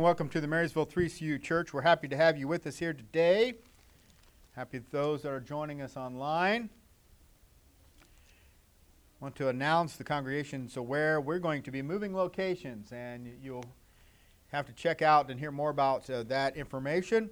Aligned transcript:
Welcome 0.00 0.28
to 0.28 0.40
the 0.40 0.46
Marysville 0.46 0.86
3CU 0.86 1.42
Church. 1.42 1.74
We're 1.74 1.82
happy 1.82 2.06
to 2.06 2.16
have 2.16 2.38
you 2.38 2.46
with 2.46 2.68
us 2.68 2.78
here 2.78 2.92
today. 2.92 3.54
Happy 4.52 4.80
those 4.92 5.22
that 5.22 5.32
are 5.32 5.40
joining 5.40 5.82
us 5.82 5.96
online. 5.96 6.70
I 9.20 9.24
Want 9.24 9.34
to 9.34 9.48
announce 9.48 9.96
the 9.96 10.04
congregation's 10.04 10.76
aware 10.76 11.20
we're 11.20 11.40
going 11.40 11.64
to 11.64 11.72
be 11.72 11.82
moving 11.82 12.14
locations, 12.14 12.92
and 12.92 13.28
you'll 13.42 13.64
have 14.52 14.66
to 14.66 14.72
check 14.72 15.02
out 15.02 15.32
and 15.32 15.40
hear 15.40 15.50
more 15.50 15.70
about 15.70 16.08
uh, 16.08 16.22
that 16.28 16.56
information. 16.56 17.28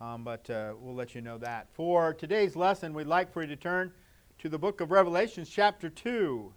Um, 0.00 0.24
but 0.24 0.48
uh, 0.48 0.72
we'll 0.80 0.94
let 0.94 1.14
you 1.14 1.20
know 1.20 1.36
that. 1.36 1.68
For 1.74 2.14
today's 2.14 2.56
lesson, 2.56 2.94
we'd 2.94 3.06
like 3.06 3.30
for 3.30 3.42
you 3.42 3.48
to 3.48 3.56
turn 3.56 3.92
to 4.38 4.48
the 4.48 4.58
book 4.58 4.80
of 4.80 4.90
Revelations, 4.90 5.50
chapter 5.50 5.90
2. 5.90 6.50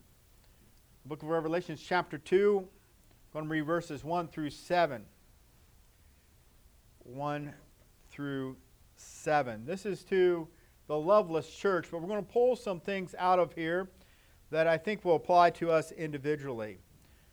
The 1.03 1.09
book 1.09 1.21
of 1.21 1.27
Revelations, 1.27 1.83
chapter 1.85 2.17
2. 2.17 2.59
I'm 2.59 2.65
going 3.33 3.43
to 3.43 3.51
read 3.51 3.65
verses 3.65 4.05
1 4.05 4.29
through 4.29 4.51
7. 4.51 5.03
1 7.09 7.53
through 8.11 8.55
7. 8.95 9.65
This 9.65 9.85
is 9.85 10.03
to 10.05 10.47
the 10.87 10.97
Loveless 10.97 11.49
Church, 11.49 11.87
but 11.91 12.01
we're 12.01 12.07
going 12.07 12.25
to 12.25 12.31
pull 12.31 12.55
some 12.55 12.79
things 12.79 13.15
out 13.17 13.39
of 13.39 13.53
here 13.53 13.89
that 14.51 14.67
I 14.67 14.77
think 14.77 15.03
will 15.03 15.15
apply 15.15 15.51
to 15.51 15.71
us 15.71 15.91
individually. 15.91 16.79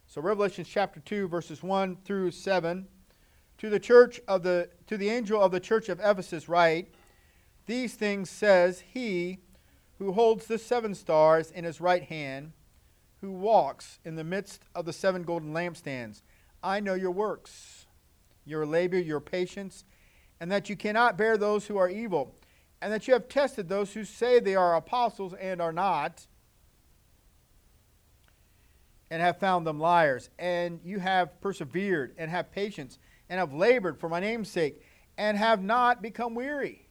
So 0.06 0.20
Revelation 0.20 0.64
chapter 0.64 1.00
2 1.00 1.28
verses 1.28 1.62
1 1.62 1.96
through 2.04 2.30
7 2.30 2.86
to 3.58 3.70
the 3.70 3.80
church 3.80 4.20
of 4.28 4.42
the 4.42 4.68
to 4.86 4.96
the 4.96 5.08
angel 5.08 5.42
of 5.42 5.50
the 5.50 5.60
church 5.60 5.88
of 5.88 5.98
Ephesus 5.98 6.48
write 6.48 6.94
these 7.66 7.94
things 7.94 8.30
says 8.30 8.84
he 8.92 9.38
who 9.98 10.12
holds 10.12 10.46
the 10.46 10.58
seven 10.58 10.94
stars 10.94 11.50
in 11.50 11.64
his 11.64 11.80
right 11.80 12.04
hand 12.04 12.52
who 13.20 13.32
walks 13.32 13.98
in 14.04 14.14
the 14.14 14.22
midst 14.22 14.62
of 14.74 14.84
the 14.84 14.92
seven 14.92 15.22
golden 15.22 15.52
lampstands 15.52 16.22
I 16.62 16.80
know 16.80 16.94
your 16.94 17.10
works 17.10 17.75
your 18.46 18.64
labor, 18.64 18.98
your 18.98 19.20
patience, 19.20 19.84
and 20.40 20.50
that 20.50 20.70
you 20.70 20.76
cannot 20.76 21.18
bear 21.18 21.36
those 21.36 21.66
who 21.66 21.76
are 21.76 21.90
evil, 21.90 22.34
and 22.80 22.92
that 22.92 23.06
you 23.06 23.14
have 23.14 23.28
tested 23.28 23.68
those 23.68 23.92
who 23.92 24.04
say 24.04 24.38
they 24.38 24.54
are 24.54 24.76
apostles 24.76 25.34
and 25.34 25.60
are 25.60 25.72
not, 25.72 26.26
and 29.10 29.20
have 29.20 29.38
found 29.38 29.66
them 29.66 29.78
liars. 29.78 30.30
And 30.38 30.80
you 30.84 30.98
have 30.98 31.40
persevered, 31.40 32.14
and 32.16 32.30
have 32.30 32.50
patience, 32.52 32.98
and 33.28 33.38
have 33.38 33.52
labored 33.52 33.98
for 33.98 34.08
my 34.08 34.20
name's 34.20 34.50
sake, 34.50 34.82
and 35.18 35.36
have 35.36 35.62
not 35.62 36.02
become 36.02 36.34
weary. 36.34 36.88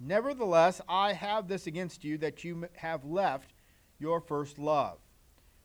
Nevertheless, 0.00 0.80
I 0.88 1.12
have 1.12 1.46
this 1.46 1.66
against 1.66 2.04
you 2.04 2.16
that 2.18 2.42
you 2.42 2.68
have 2.76 3.04
left 3.04 3.52
your 3.98 4.20
first 4.20 4.58
love. 4.58 4.98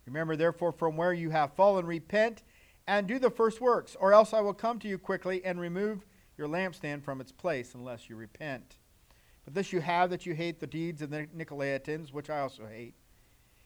Remember, 0.05 0.35
therefore, 0.35 0.73
from 0.73 0.97
where 0.97 1.13
you 1.13 1.29
have 1.29 1.53
fallen, 1.53 1.85
repent 1.85 2.43
and 2.87 3.07
do 3.07 3.19
the 3.19 3.29
first 3.29 3.61
works, 3.61 3.95
or 3.99 4.13
else 4.13 4.33
I 4.33 4.41
will 4.41 4.53
come 4.53 4.79
to 4.79 4.87
you 4.87 4.97
quickly 4.97 5.43
and 5.43 5.59
remove 5.59 6.05
your 6.37 6.47
lampstand 6.47 7.03
from 7.03 7.21
its 7.21 7.31
place 7.31 7.73
unless 7.73 8.09
you 8.09 8.15
repent. 8.15 8.77
But 9.43 9.53
this 9.53 9.71
you 9.71 9.81
have 9.81 10.09
that 10.09 10.25
you 10.25 10.33
hate 10.33 10.59
the 10.59 10.67
deeds 10.67 11.01
of 11.01 11.09
the 11.09 11.27
Nicolaitans, 11.27 12.11
which 12.11 12.29
I 12.29 12.39
also 12.39 12.65
hate. 12.65 12.95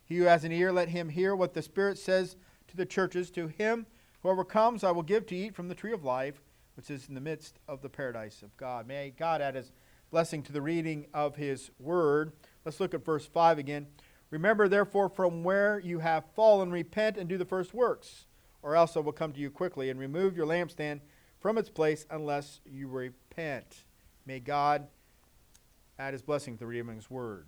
He 0.04 0.18
who 0.18 0.26
has 0.26 0.44
an 0.44 0.52
ear, 0.52 0.72
let 0.72 0.90
him 0.90 1.10
hear 1.10 1.36
what 1.36 1.54
the 1.54 1.62
Spirit 1.62 1.98
says 1.98 2.36
to 2.68 2.78
the 2.78 2.86
churches. 2.86 3.30
To 3.32 3.48
him, 3.48 3.86
whoever 4.22 4.44
comes, 4.44 4.84
I 4.84 4.92
will 4.92 5.04
give 5.04 5.26
to 5.28 5.36
eat 5.36 5.56
from 5.56 5.68
the 5.68 5.76
tree 5.76 5.94
of 5.94 6.04
life, 6.04 6.42
which 6.76 6.90
is 6.90 7.08
in 7.08 7.16
the 7.16 7.22
midst 7.22 7.60
of 7.68 7.82
the 7.82 7.90
paradise 7.90 8.42
of 8.42 8.56
God. 8.58 8.88
May 8.88 9.12
God 9.12 9.42
add 9.42 9.56
his 9.56 9.72
blessing 10.12 10.44
to 10.44 10.52
the 10.52 10.62
reading 10.62 11.06
of 11.14 11.36
his 11.36 11.72
word. 11.80 12.34
Let's 12.66 12.80
look 12.80 12.94
at 12.94 13.06
verse 13.06 13.26
5 13.26 13.60
again. 13.60 13.88
Remember, 14.32 14.68
therefore, 14.68 15.10
from 15.10 15.44
where 15.44 15.80
you 15.80 16.00
have 16.00 16.26
fallen, 16.36 16.72
repent 16.72 17.18
and 17.18 17.30
do 17.30 17.38
the 17.38 17.46
first 17.46 17.74
works 17.74 18.26
or 18.62 18.76
else 18.76 18.98
I 18.98 19.00
will 19.00 19.12
come 19.12 19.32
to 19.34 19.40
you 19.40 19.50
quickly 19.50 19.90
and 19.90 20.00
remove 20.00 20.36
your 20.36 20.46
lampstand 20.46 21.02
from 21.40 21.58
its 21.58 21.70
place 21.70 22.06
unless 22.10 22.60
you 22.66 22.88
repent. 22.88 23.84
May 24.26 24.40
God 24.40 24.88
add 25.98 26.14
his 26.14 26.22
blessing 26.22 26.56
to 26.56 26.60
the 26.60 26.66
his 26.66 27.10
word. 27.10 27.46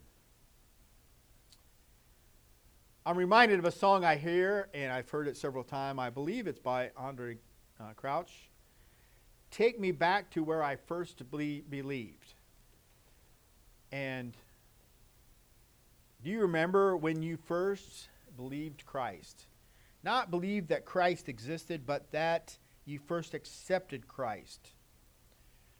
I'm 3.05 3.17
reminded 3.17 3.57
of 3.57 3.66
a 3.66 3.71
song 3.71 4.05
I 4.05 4.16
hear, 4.16 4.69
and 4.73 4.91
I've 4.91 5.09
heard 5.09 5.27
it 5.27 5.35
several 5.35 5.63
times. 5.63 6.00
I 6.00 6.11
believe 6.11 6.45
it's 6.45 6.59
by 6.59 6.91
Andraé 7.00 7.38
uh, 7.79 7.94
Crouch. 7.95 8.50
Take 9.50 9.79
me 9.79 9.91
back 9.91 10.29
to 10.31 10.44
where 10.44 10.63
I 10.63 10.75
first 10.75 11.23
believed. 11.29 12.33
And 13.91 14.38
do 16.23 16.29
you 16.29 16.41
remember 16.41 16.95
when 16.95 17.23
you 17.23 17.38
first 17.38 18.07
believed 18.38 18.85
Christ? 18.85 19.45
Not 20.03 20.31
believe 20.31 20.67
that 20.67 20.85
Christ 20.85 21.29
existed, 21.29 21.85
but 21.85 22.12
that 22.12 22.57
you 22.85 23.00
first 23.00 23.34
accepted 23.34 24.07
Christ. 24.07 24.72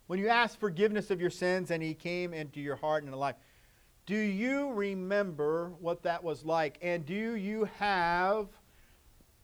When 0.08 0.20
you 0.20 0.28
asked 0.28 0.60
forgiveness 0.60 1.10
of 1.10 1.22
your 1.22 1.30
sins 1.30 1.72
and 1.72 1.82
he 1.82 1.94
came 1.94 2.34
into 2.34 2.60
your 2.60 2.76
heart 2.76 3.04
and 3.04 3.16
life, 3.16 3.36
do 4.06 4.18
you 4.18 4.72
remember 4.72 5.72
what 5.80 6.04
that 6.04 6.24
was 6.24 6.44
like? 6.44 6.78
And 6.82 7.06
do 7.06 7.36
you 7.36 7.70
have 7.80 8.48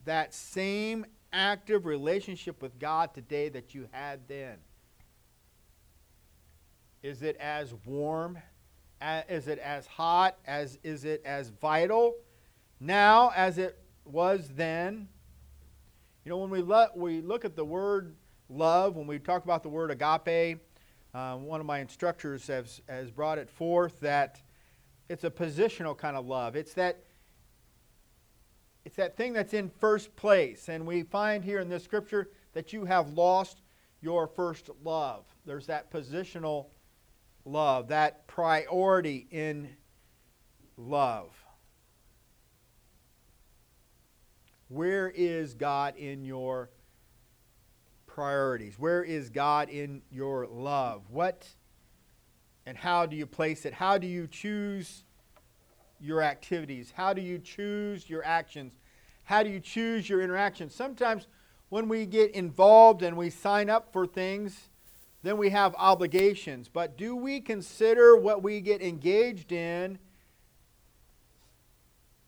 that 0.05 0.33
same 0.33 1.05
active 1.31 1.85
relationship 1.85 2.61
with 2.61 2.77
God 2.79 3.13
today 3.13 3.49
that 3.49 3.73
you 3.73 3.87
had 3.91 4.27
then? 4.27 4.57
Is 7.01 7.23
it 7.23 7.37
as 7.37 7.73
warm? 7.85 8.37
Is 9.29 9.47
it 9.47 9.59
as 9.59 9.85
hot? 9.85 10.37
As 10.45 10.77
is 10.83 11.05
it 11.05 11.21
as 11.23 11.49
vital 11.49 12.15
now 12.79 13.31
as 13.35 13.57
it 13.57 13.77
was 14.09 14.49
then. 14.55 15.07
You 16.25 16.31
know, 16.31 16.37
when 16.37 16.49
we, 16.49 16.61
lo- 16.61 16.89
we 16.95 17.21
look 17.21 17.45
at 17.45 17.55
the 17.55 17.65
word 17.65 18.15
love, 18.49 18.95
when 18.95 19.07
we 19.07 19.19
talk 19.19 19.43
about 19.43 19.63
the 19.63 19.69
word 19.69 19.91
agape, 19.91 20.59
uh, 21.13 21.35
one 21.35 21.59
of 21.59 21.65
my 21.65 21.79
instructors 21.79 22.47
has, 22.47 22.81
has 22.87 23.11
brought 23.11 23.37
it 23.37 23.49
forth 23.49 23.99
that 24.01 24.41
it's 25.09 25.23
a 25.23 25.29
positional 25.29 25.97
kind 25.97 26.17
of 26.17 26.25
love. 26.25 26.55
It's 26.55 26.73
that 26.73 27.03
it's 28.85 28.95
that 28.95 29.17
thing 29.17 29.33
that's 29.33 29.53
in 29.53 29.69
first 29.69 30.15
place. 30.15 30.69
And 30.69 30.87
we 30.87 31.03
find 31.03 31.43
here 31.43 31.59
in 31.59 31.67
this 31.67 31.83
scripture 31.83 32.29
that 32.53 32.71
you 32.71 32.85
have 32.85 33.09
lost 33.09 33.61
your 33.99 34.27
first 34.27 34.69
love. 34.81 35.25
There's 35.45 35.65
that 35.67 35.91
positional 35.91 36.67
love, 37.43 37.89
that 37.89 38.27
priority 38.27 39.27
in 39.29 39.69
love. 40.77 41.31
Where 44.69 45.09
is 45.09 45.53
God 45.53 45.95
in 45.95 46.25
your 46.25 46.69
priorities? 48.05 48.77
Where 48.77 49.03
is 49.03 49.29
God 49.29 49.69
in 49.69 50.01
your 50.11 50.47
love? 50.47 51.03
What 51.09 51.47
and 52.65 52.77
how 52.77 53.05
do 53.05 53.15
you 53.15 53.25
place 53.25 53.65
it? 53.65 53.73
How 53.73 53.97
do 53.97 54.07
you 54.07 54.27
choose 54.27 55.05
your 56.01 56.21
activities? 56.21 56.91
How 56.95 57.13
do 57.13 57.21
you 57.21 57.39
choose 57.39 58.09
your 58.09 58.25
actions? 58.25 58.73
How 59.23 59.41
do 59.41 59.49
you 59.49 59.59
choose 59.59 60.09
your 60.09 60.21
interactions? 60.21 60.75
Sometimes 60.75 61.27
when 61.69 61.87
we 61.87 62.05
get 62.05 62.31
involved 62.31 63.03
and 63.03 63.15
we 63.15 63.29
sign 63.29 63.69
up 63.69 63.93
for 63.93 64.05
things, 64.05 64.69
then 65.23 65.37
we 65.37 65.49
have 65.49 65.75
obligations. 65.77 66.69
But 66.69 66.97
do 66.97 67.15
we 67.15 67.39
consider 67.39 68.17
what 68.17 68.43
we 68.43 68.61
get 68.61 68.81
engaged 68.81 69.51
in 69.51 69.99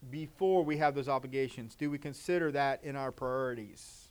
before 0.10 0.64
we 0.64 0.78
have 0.78 0.96
those 0.96 1.10
obligations? 1.10 1.76
Do 1.76 1.90
we 1.90 1.98
consider 1.98 2.52
that 2.52 2.84
in 2.84 2.96
our 2.96 3.12
priorities? 3.12 4.10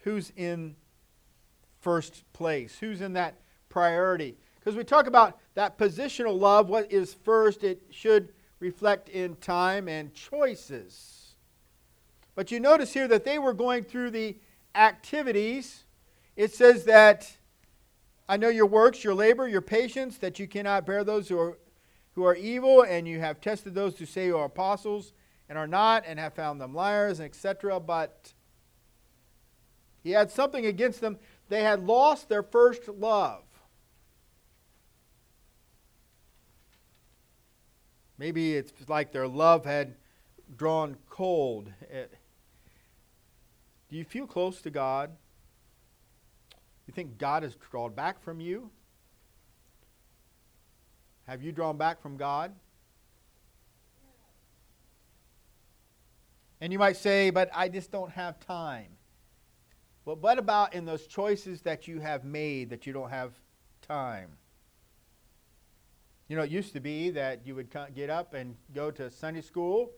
Who's 0.00 0.32
in 0.36 0.76
first 1.80 2.24
place? 2.32 2.78
Who's 2.78 3.00
in 3.00 3.12
that 3.14 3.34
priority? 3.68 4.36
Because 4.58 4.76
we 4.76 4.84
talk 4.84 5.06
about 5.06 5.38
that 5.54 5.78
positional 5.78 6.38
love, 6.38 6.68
what 6.68 6.90
is 6.92 7.14
first, 7.14 7.64
it 7.64 7.82
should 7.90 8.32
reflect 8.58 9.08
in 9.08 9.36
time 9.36 9.88
and 9.88 10.12
choices. 10.14 11.34
But 12.34 12.50
you 12.50 12.60
notice 12.60 12.92
here 12.92 13.08
that 13.08 13.24
they 13.24 13.38
were 13.38 13.54
going 13.54 13.84
through 13.84 14.10
the 14.10 14.36
activities. 14.74 15.84
It 16.36 16.52
says 16.52 16.84
that 16.84 17.30
I 18.28 18.36
know 18.36 18.48
your 18.48 18.66
works, 18.66 19.02
your 19.02 19.14
labor, 19.14 19.48
your 19.48 19.60
patience, 19.60 20.18
that 20.18 20.38
you 20.38 20.46
cannot 20.46 20.86
bear 20.86 21.02
those 21.02 21.28
who 21.28 21.38
are 21.38 21.58
who 22.20 22.26
are 22.26 22.36
evil, 22.36 22.82
and 22.82 23.08
you 23.08 23.18
have 23.18 23.40
tested 23.40 23.74
those 23.74 23.98
who 23.98 24.04
say 24.04 24.26
you 24.26 24.36
are 24.36 24.44
apostles 24.44 25.14
and 25.48 25.56
are 25.56 25.66
not, 25.66 26.04
and 26.06 26.18
have 26.18 26.34
found 26.34 26.60
them 26.60 26.74
liars, 26.74 27.18
etc. 27.18 27.80
But 27.80 28.34
he 30.04 30.10
had 30.10 30.30
something 30.30 30.66
against 30.66 31.00
them. 31.00 31.18
They 31.48 31.62
had 31.62 31.86
lost 31.86 32.28
their 32.28 32.42
first 32.42 32.86
love. 32.88 33.42
Maybe 38.18 38.54
it's 38.54 38.70
like 38.86 39.12
their 39.12 39.26
love 39.26 39.64
had 39.64 39.94
drawn 40.54 40.98
cold. 41.08 41.72
Eh, 41.90 42.04
do 43.88 43.96
you 43.96 44.04
feel 44.04 44.26
close 44.26 44.60
to 44.60 44.70
God? 44.70 45.10
You 46.86 46.92
think 46.92 47.16
God 47.16 47.44
has 47.44 47.56
drawn 47.70 47.94
back 47.94 48.22
from 48.22 48.42
you? 48.42 48.68
Have 51.26 51.42
you 51.42 51.52
drawn 51.52 51.76
back 51.76 52.00
from 52.00 52.16
God? 52.16 52.52
And 56.60 56.72
you 56.72 56.78
might 56.78 56.96
say, 56.96 57.30
but 57.30 57.50
I 57.54 57.68
just 57.68 57.90
don't 57.90 58.10
have 58.10 58.38
time. 58.40 58.88
Well, 60.04 60.16
what 60.16 60.38
about 60.38 60.74
in 60.74 60.84
those 60.84 61.06
choices 61.06 61.62
that 61.62 61.86
you 61.88 62.00
have 62.00 62.24
made 62.24 62.70
that 62.70 62.86
you 62.86 62.92
don't 62.92 63.10
have 63.10 63.32
time? 63.80 64.30
You 66.28 66.36
know, 66.36 66.42
it 66.42 66.50
used 66.50 66.72
to 66.74 66.80
be 66.80 67.10
that 67.10 67.46
you 67.46 67.54
would 67.54 67.68
get 67.94 68.10
up 68.10 68.34
and 68.34 68.56
go 68.74 68.90
to 68.90 69.10
Sunday 69.10 69.40
school. 69.40 69.90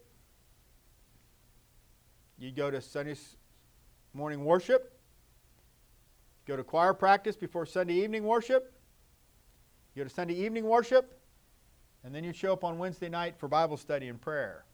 You'd 2.38 2.56
go 2.56 2.70
to 2.70 2.80
Sunday 2.80 3.16
morning 4.14 4.44
worship, 4.44 4.98
go 6.46 6.56
to 6.56 6.64
choir 6.64 6.94
practice 6.94 7.36
before 7.36 7.66
Sunday 7.66 7.94
evening 7.94 8.24
worship, 8.24 8.72
you 9.94 10.02
go 10.02 10.08
to 10.08 10.14
Sunday 10.14 10.34
evening 10.34 10.64
worship, 10.64 11.18
and 12.04 12.14
then 12.14 12.24
you 12.24 12.32
show 12.32 12.52
up 12.52 12.64
on 12.64 12.78
Wednesday 12.78 13.08
night 13.08 13.36
for 13.38 13.48
Bible 13.48 13.76
study 13.76 14.08
and 14.08 14.20
prayer. 14.20 14.64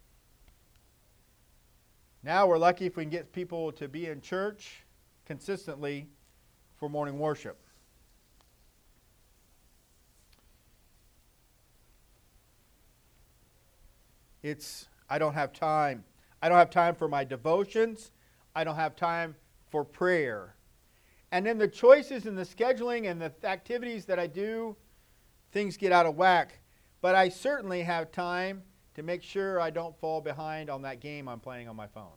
Now 2.22 2.46
we're 2.46 2.58
lucky 2.58 2.86
if 2.86 2.96
we 2.96 3.04
can 3.04 3.10
get 3.10 3.32
people 3.32 3.72
to 3.72 3.88
be 3.88 4.06
in 4.06 4.20
church 4.20 4.84
consistently 5.26 6.08
for 6.76 6.88
morning 6.88 7.18
worship. 7.18 7.58
It's, 14.42 14.86
I 15.10 15.18
don't 15.18 15.34
have 15.34 15.52
time. 15.52 16.04
I 16.40 16.48
don't 16.48 16.58
have 16.58 16.70
time 16.70 16.94
for 16.94 17.08
my 17.08 17.24
devotions. 17.24 18.12
I 18.54 18.64
don't 18.64 18.76
have 18.76 18.94
time 18.94 19.34
for 19.70 19.84
prayer. 19.84 20.54
And 21.32 21.44
then 21.44 21.58
the 21.58 21.68
choices 21.68 22.26
and 22.26 22.38
the 22.38 22.44
scheduling 22.44 23.10
and 23.10 23.20
the 23.20 23.32
activities 23.44 24.04
that 24.06 24.18
I 24.18 24.26
do, 24.26 24.76
things 25.52 25.76
get 25.76 25.92
out 25.92 26.06
of 26.06 26.16
whack. 26.16 26.60
But 27.00 27.14
I 27.14 27.28
certainly 27.28 27.82
have 27.82 28.10
time 28.10 28.62
to 28.94 29.02
make 29.02 29.22
sure 29.22 29.60
I 29.60 29.70
don't 29.70 29.96
fall 30.00 30.20
behind 30.20 30.70
on 30.70 30.82
that 30.82 31.00
game 31.00 31.28
I'm 31.28 31.40
playing 31.40 31.68
on 31.68 31.76
my 31.76 31.86
phone. 31.86 32.16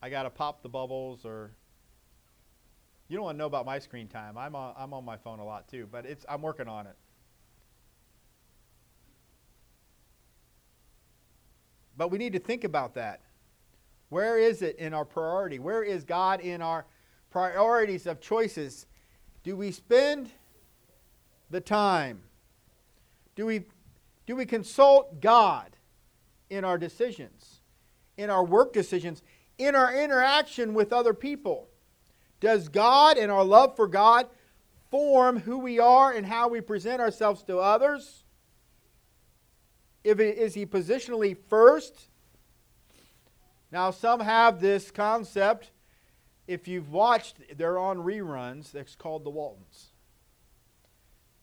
I 0.00 0.10
got 0.10 0.24
to 0.24 0.30
pop 0.30 0.62
the 0.62 0.68
bubbles 0.68 1.24
or 1.24 1.52
you 3.08 3.16
don't 3.16 3.24
want 3.24 3.36
to 3.36 3.38
know 3.38 3.46
about 3.46 3.66
my 3.66 3.78
screen 3.78 4.08
time. 4.08 4.38
I'm 4.38 4.56
on, 4.56 4.74
I'm 4.76 4.94
on 4.94 5.04
my 5.04 5.16
phone 5.16 5.38
a 5.38 5.44
lot 5.44 5.68
too, 5.68 5.86
but 5.90 6.06
it's 6.06 6.24
I'm 6.28 6.42
working 6.42 6.68
on 6.68 6.86
it. 6.86 6.96
But 11.96 12.10
we 12.10 12.18
need 12.18 12.32
to 12.32 12.38
think 12.38 12.64
about 12.64 12.94
that. 12.94 13.20
Where 14.08 14.38
is 14.38 14.62
it 14.62 14.76
in 14.76 14.94
our 14.94 15.04
priority? 15.04 15.58
Where 15.58 15.82
is 15.82 16.04
God 16.04 16.40
in 16.40 16.62
our 16.62 16.86
priorities 17.30 18.06
of 18.06 18.20
choices? 18.20 18.86
Do 19.42 19.56
we 19.56 19.70
spend 19.70 20.30
the 21.54 21.60
time? 21.60 22.20
Do 23.36 23.46
we, 23.46 23.62
do 24.26 24.34
we 24.34 24.44
consult 24.44 25.20
God 25.20 25.76
in 26.50 26.64
our 26.64 26.76
decisions, 26.76 27.60
in 28.16 28.28
our 28.28 28.44
work 28.44 28.72
decisions, 28.72 29.22
in 29.56 29.76
our 29.76 29.94
interaction 29.94 30.74
with 30.74 30.92
other 30.92 31.14
people? 31.14 31.68
Does 32.40 32.68
God 32.68 33.16
and 33.16 33.30
our 33.30 33.44
love 33.44 33.76
for 33.76 33.86
God 33.86 34.26
form 34.90 35.38
who 35.38 35.58
we 35.58 35.78
are 35.78 36.12
and 36.12 36.26
how 36.26 36.48
we 36.48 36.60
present 36.60 37.00
ourselves 37.00 37.44
to 37.44 37.58
others? 37.58 38.24
If 40.02 40.18
it, 40.18 40.36
is 40.36 40.54
he 40.54 40.66
positionally 40.66 41.36
first? 41.48 42.08
Now, 43.70 43.92
some 43.92 44.18
have 44.18 44.60
this 44.60 44.90
concept. 44.90 45.70
If 46.48 46.66
you've 46.66 46.90
watched, 46.90 47.36
they're 47.56 47.78
on 47.78 47.98
reruns. 47.98 48.72
That's 48.72 48.96
called 48.96 49.22
The 49.22 49.30
Waltons. 49.30 49.93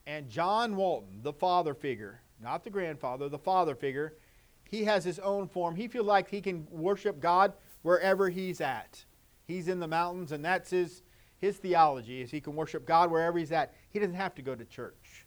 And 0.06 0.28
John 0.28 0.76
Walton, 0.76 1.20
the 1.22 1.32
father 1.32 1.74
figure, 1.74 2.20
not 2.42 2.64
the 2.64 2.70
grandfather, 2.70 3.28
the 3.28 3.38
father 3.38 3.74
figure, 3.74 4.14
he 4.68 4.84
has 4.84 5.04
his 5.04 5.18
own 5.18 5.48
form. 5.48 5.76
He 5.76 5.86
feels 5.86 6.06
like 6.06 6.28
he 6.28 6.40
can 6.40 6.66
worship 6.70 7.20
God 7.20 7.52
wherever 7.82 8.28
he's 8.30 8.60
at. 8.60 9.04
He's 9.46 9.68
in 9.68 9.80
the 9.80 9.86
mountains, 9.86 10.32
and 10.32 10.44
that's 10.44 10.70
his, 10.70 11.02
his 11.38 11.56
theology, 11.58 12.22
is 12.22 12.30
he 12.30 12.40
can 12.40 12.56
worship 12.56 12.86
God 12.86 13.10
wherever 13.10 13.38
he's 13.38 13.52
at. 13.52 13.74
He 13.90 13.98
doesn't 13.98 14.14
have 14.14 14.34
to 14.36 14.42
go 14.42 14.54
to 14.54 14.64
church. 14.64 15.26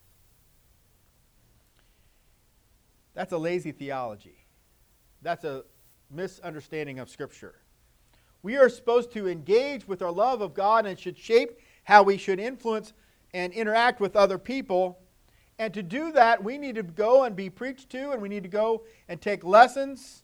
That's 3.14 3.34
a 3.34 3.38
lazy 3.38 3.72
theology. 3.72 4.46
That's 5.22 5.44
a 5.44 5.64
misunderstanding 6.12 7.00
of 7.00 7.10
Scripture. 7.10 7.56
We 8.44 8.58
are 8.58 8.70
supposed 8.70 9.12
to 9.14 9.28
engage 9.28 9.88
with 9.88 10.02
our 10.02 10.12
love 10.12 10.42
of 10.42 10.54
God 10.54 10.86
and 10.86 11.00
should 11.00 11.18
shape 11.18 11.60
how 11.84 12.04
we 12.04 12.18
should 12.18 12.40
influence 12.40 12.94
and 13.36 13.52
interact 13.52 14.00
with 14.00 14.16
other 14.16 14.38
people. 14.38 14.98
And 15.60 15.74
to 15.74 15.84
do 15.84 16.14
that, 16.14 16.42
we 16.42 16.58
need 16.58 16.76
to 16.76 16.84
go 16.84 17.26
and 17.26 17.36
be 17.36 17.50
preached 17.50 17.90
to, 17.90 18.12
and 18.12 18.22
we 18.22 18.30
need 18.30 18.44
to 18.44 18.50
go 18.50 18.86
and 19.10 19.22
take 19.22 19.44
lessons 19.44 20.24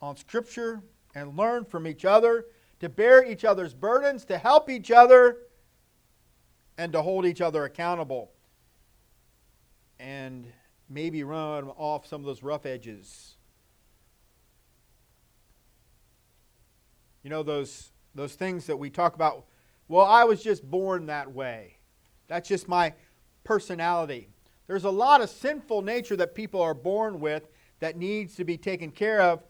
on 0.00 0.16
Scripture 0.16 0.82
and 1.14 1.38
learn 1.38 1.64
from 1.64 1.86
each 1.86 2.04
other, 2.04 2.46
to 2.80 2.88
bear 2.88 3.24
each 3.24 3.44
other's 3.44 3.74
burdens, 3.74 4.24
to 4.24 4.38
help 4.38 4.68
each 4.68 4.90
other, 4.90 5.36
and 6.78 6.92
to 6.92 7.00
hold 7.00 7.24
each 7.24 7.40
other 7.40 7.64
accountable. 7.64 8.32
And 10.00 10.48
maybe 10.88 11.22
run 11.22 11.68
off 11.76 12.08
some 12.08 12.22
of 12.22 12.26
those 12.26 12.42
rough 12.42 12.66
edges. 12.66 13.36
You 17.22 17.30
know, 17.30 17.44
those, 17.44 17.92
those 18.16 18.34
things 18.34 18.66
that 18.66 18.78
we 18.78 18.90
talk 18.90 19.14
about. 19.14 19.44
Well, 19.88 20.06
I 20.06 20.24
was 20.24 20.42
just 20.42 20.68
born 20.68 21.06
that 21.06 21.32
way. 21.32 21.78
That's 22.28 22.48
just 22.48 22.68
my 22.68 22.94
personality. 23.44 24.28
There's 24.66 24.84
a 24.84 24.90
lot 24.90 25.20
of 25.20 25.28
sinful 25.28 25.82
nature 25.82 26.16
that 26.16 26.34
people 26.34 26.62
are 26.62 26.74
born 26.74 27.20
with 27.20 27.48
that 27.80 27.96
needs 27.96 28.36
to 28.36 28.44
be 28.44 28.56
taken 28.56 28.90
care 28.90 29.20
of, 29.20 29.42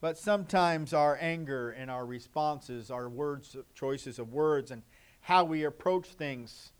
but 0.00 0.16
sometimes 0.16 0.94
our 0.94 1.18
anger 1.20 1.70
and 1.70 1.90
our 1.90 2.06
responses, 2.06 2.90
our 2.90 3.08
words, 3.08 3.56
choices 3.74 4.18
of 4.18 4.32
words, 4.32 4.70
and 4.70 4.82
how 5.20 5.44
we 5.44 5.64
approach 5.64 6.06
things 6.06 6.72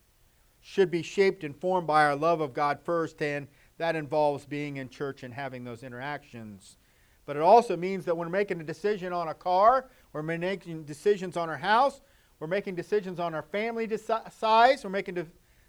should 0.60 0.90
be 0.90 1.02
shaped 1.02 1.44
and 1.44 1.56
formed 1.56 1.86
by 1.86 2.04
our 2.04 2.16
love 2.16 2.40
of 2.40 2.54
God 2.54 2.80
first 2.84 3.20
and 3.22 3.48
that 3.80 3.96
involves 3.96 4.44
being 4.44 4.76
in 4.76 4.90
church 4.90 5.22
and 5.22 5.32
having 5.32 5.64
those 5.64 5.82
interactions. 5.82 6.76
But 7.24 7.36
it 7.36 7.42
also 7.42 7.76
means 7.78 8.04
that 8.04 8.14
when 8.14 8.28
we're 8.28 8.38
making 8.38 8.60
a 8.60 8.64
decision 8.64 9.12
on 9.12 9.28
a 9.28 9.34
car, 9.34 9.88
we're 10.12 10.22
making 10.22 10.84
decisions 10.84 11.36
on 11.36 11.48
our 11.48 11.56
house, 11.56 12.02
we're 12.40 12.46
making 12.46 12.74
decisions 12.74 13.20
on 13.20 13.34
our 13.34 13.42
family 13.42 13.88
size, 14.30 14.82
we're 14.82 14.90
making 14.90 15.18
a 15.18 15.26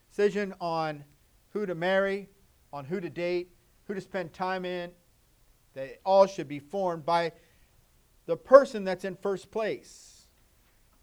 decision 0.09 0.53
on 0.62 1.03
who 1.50 1.65
to 1.65 1.75
marry, 1.75 2.29
on 2.71 2.85
who 2.85 3.01
to 3.01 3.09
date, 3.09 3.50
who 3.83 3.94
to 3.94 4.01
spend 4.01 4.33
time 4.33 4.63
in. 4.63 4.89
They 5.73 5.97
all 6.06 6.25
should 6.25 6.47
be 6.47 6.59
formed 6.59 7.06
by 7.06 7.33
the 8.25 8.38
person 8.38 8.85
that's 8.85 9.03
in 9.03 9.18
first 9.18 9.51
place. 9.51 10.27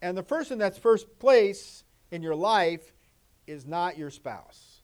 And 0.01 0.17
the 0.17 0.23
person 0.23 0.57
that's 0.57 0.77
first 0.77 1.19
place 1.19 1.83
in 2.11 2.23
your 2.23 2.35
life 2.35 2.91
is 3.45 3.65
not 3.67 3.97
your 3.97 4.09
spouse. 4.09 4.81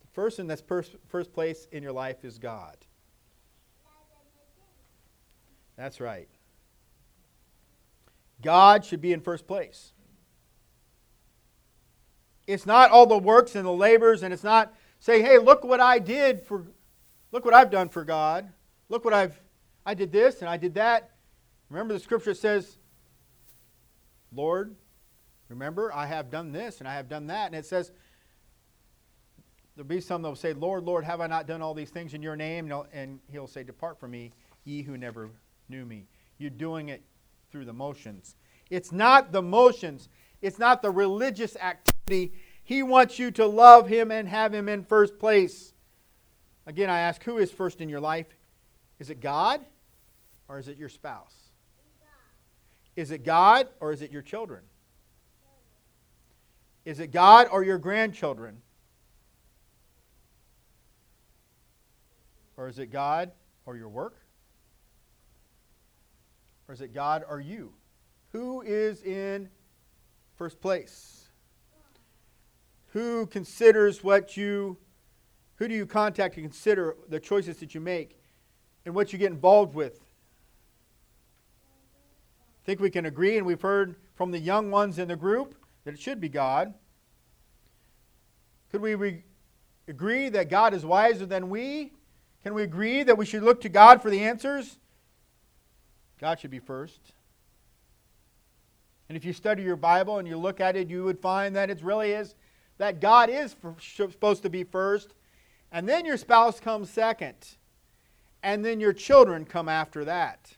The 0.00 0.06
person 0.08 0.48
that's 0.48 0.62
first, 0.62 0.96
first 1.06 1.32
place 1.32 1.68
in 1.70 1.82
your 1.82 1.92
life 1.92 2.24
is 2.24 2.38
God. 2.38 2.76
That's 5.76 6.00
right. 6.00 6.28
God 8.42 8.84
should 8.84 9.00
be 9.00 9.12
in 9.12 9.20
first 9.20 9.46
place. 9.46 9.92
It's 12.46 12.66
not 12.66 12.90
all 12.90 13.06
the 13.06 13.18
works 13.18 13.54
and 13.56 13.66
the 13.66 13.72
labors, 13.72 14.22
and 14.22 14.32
it's 14.32 14.44
not 14.44 14.72
say, 15.00 15.22
hey, 15.22 15.38
look 15.38 15.64
what 15.64 15.80
I 15.80 15.98
did 15.98 16.40
for, 16.42 16.66
look 17.32 17.44
what 17.44 17.54
I've 17.54 17.70
done 17.70 17.88
for 17.88 18.04
God. 18.04 18.48
Look 18.88 19.04
what 19.04 19.14
I've, 19.14 19.38
I 19.84 19.94
did 19.94 20.12
this 20.12 20.40
and 20.40 20.48
I 20.48 20.56
did 20.56 20.74
that. 20.74 21.10
Remember 21.68 21.94
the 21.94 22.00
scripture 22.00 22.34
says, 22.34 22.78
Lord, 24.32 24.74
remember, 25.48 25.92
I 25.92 26.06
have 26.06 26.30
done 26.30 26.52
this 26.52 26.78
and 26.78 26.88
I 26.88 26.94
have 26.94 27.08
done 27.08 27.26
that. 27.26 27.46
And 27.46 27.54
it 27.54 27.66
says, 27.66 27.92
there'll 29.76 29.86
be 29.88 30.00
some 30.00 30.22
that 30.22 30.28
will 30.28 30.36
say, 30.36 30.54
Lord, 30.54 30.84
Lord, 30.84 31.04
have 31.04 31.20
I 31.20 31.26
not 31.26 31.46
done 31.46 31.62
all 31.62 31.74
these 31.74 31.90
things 31.90 32.14
in 32.14 32.22
your 32.22 32.36
name? 32.36 32.72
And 32.92 33.20
he'll 33.30 33.46
say, 33.46 33.62
Depart 33.62 34.00
from 34.00 34.10
me, 34.10 34.32
ye 34.64 34.82
who 34.82 34.96
never 34.96 35.30
knew 35.68 35.84
me. 35.84 36.06
You're 36.38 36.50
doing 36.50 36.88
it 36.88 37.02
through 37.50 37.64
the 37.64 37.72
motions. 37.72 38.36
It's 38.70 38.92
not 38.92 39.32
the 39.32 39.42
motions, 39.42 40.08
it's 40.42 40.58
not 40.58 40.82
the 40.82 40.90
religious 40.90 41.56
activity. 41.56 42.32
He 42.62 42.82
wants 42.82 43.18
you 43.18 43.30
to 43.32 43.46
love 43.46 43.88
him 43.88 44.10
and 44.10 44.28
have 44.28 44.52
him 44.52 44.68
in 44.68 44.84
first 44.84 45.18
place. 45.18 45.72
Again, 46.66 46.90
I 46.90 47.00
ask, 47.00 47.22
who 47.22 47.38
is 47.38 47.50
first 47.50 47.80
in 47.80 47.88
your 47.88 48.00
life? 48.00 48.26
Is 48.98 49.08
it 49.08 49.20
God 49.20 49.64
or 50.48 50.58
is 50.58 50.68
it 50.68 50.76
your 50.76 50.90
spouse? 50.90 51.34
Is 52.94 53.10
it 53.10 53.24
God 53.24 53.68
or 53.80 53.92
is 53.92 54.02
it 54.02 54.10
your 54.10 54.22
children? 54.22 54.62
Is 56.84 57.00
it 57.00 57.12
God 57.12 57.48
or 57.50 57.62
your 57.62 57.78
grandchildren? 57.78 58.60
Or 62.56 62.68
is 62.68 62.78
it 62.78 62.90
God 62.90 63.30
or 63.66 63.76
your 63.76 63.88
work? 63.88 64.16
Or 66.68 66.74
is 66.74 66.82
it 66.82 66.92
God 66.92 67.24
or 67.28 67.40
you? 67.40 67.72
Who 68.32 68.60
is 68.60 69.02
in 69.02 69.48
first 70.36 70.60
place? 70.60 71.28
Who 72.92 73.26
considers 73.26 74.04
what 74.04 74.36
you, 74.36 74.76
who 75.56 75.66
do 75.66 75.74
you 75.74 75.86
contact 75.86 76.34
to 76.34 76.42
consider 76.42 76.96
the 77.08 77.18
choices 77.18 77.56
that 77.58 77.74
you 77.74 77.80
make 77.80 78.20
and 78.84 78.94
what 78.94 79.12
you 79.12 79.18
get 79.18 79.32
involved 79.32 79.74
with? 79.74 80.00
I 82.62 82.66
think 82.66 82.80
we 82.80 82.90
can 82.90 83.06
agree, 83.06 83.38
and 83.38 83.46
we've 83.46 83.62
heard 83.62 83.96
from 84.14 84.30
the 84.30 84.38
young 84.38 84.70
ones 84.70 84.98
in 84.98 85.08
the 85.08 85.16
group 85.16 85.54
that 85.84 85.94
it 85.94 86.00
should 86.00 86.20
be 86.20 86.28
God. 86.28 86.74
Could 88.70 88.82
we 88.82 88.94
re- 88.94 89.24
agree 89.86 90.28
that 90.28 90.50
God 90.50 90.74
is 90.74 90.84
wiser 90.84 91.24
than 91.24 91.48
we? 91.48 91.92
Can 92.42 92.52
we 92.52 92.62
agree 92.62 93.02
that 93.04 93.16
we 93.16 93.24
should 93.24 93.42
look 93.42 93.62
to 93.62 93.70
God 93.70 94.02
for 94.02 94.10
the 94.10 94.20
answers? 94.20 94.78
God 96.18 96.40
should 96.40 96.50
be 96.50 96.58
first. 96.58 97.00
And 99.08 99.16
if 99.16 99.24
you 99.24 99.32
study 99.32 99.62
your 99.62 99.76
Bible 99.76 100.18
and 100.18 100.28
you 100.28 100.36
look 100.36 100.60
at 100.60 100.76
it, 100.76 100.88
you 100.88 101.04
would 101.04 101.18
find 101.18 101.56
that 101.56 101.70
it 101.70 101.82
really 101.82 102.12
is 102.12 102.34
that 102.78 103.00
God 103.00 103.28
is 103.30 103.56
supposed 103.80 104.42
to 104.42 104.50
be 104.50 104.64
first, 104.64 105.14
and 105.72 105.88
then 105.88 106.04
your 106.04 106.16
spouse 106.16 106.60
comes 106.60 106.88
second, 106.88 107.56
and 108.42 108.64
then 108.64 108.80
your 108.80 108.92
children 108.92 109.44
come 109.44 109.68
after 109.68 110.04
that. 110.04 110.54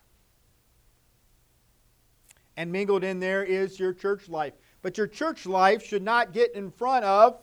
And 2.57 2.71
mingled 2.71 3.05
in 3.05 3.21
there 3.21 3.43
is 3.43 3.81
your 3.81 3.95
church 3.95 4.29
life. 4.29 4.53
But 4.83 4.99
your 4.99 5.07
church 5.07 5.47
life 5.47 5.85
should 5.85 6.03
not 6.03 6.33
get 6.33 6.55
in 6.55 6.71
front 6.71 7.05
of 7.05 7.39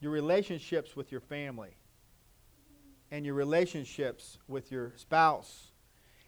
your 0.00 0.10
relationships 0.10 0.96
with 0.96 1.12
your 1.12 1.20
family 1.20 1.76
and 3.10 3.24
your 3.24 3.34
relationships 3.34 4.38
with 4.48 4.70
your 4.70 4.92
spouse. 4.96 5.68